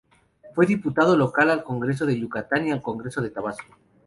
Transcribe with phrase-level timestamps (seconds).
[0.55, 3.77] Fue diputado local al Congreso de Yucatán y al Congreso de Tabasco.